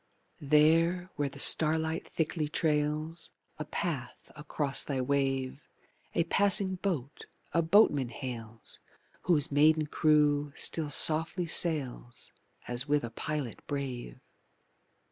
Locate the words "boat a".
6.77-7.61